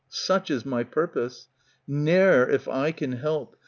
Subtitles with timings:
[0.09, 1.47] Such is my purpose.
[1.87, 3.55] Ne'er, if I can help.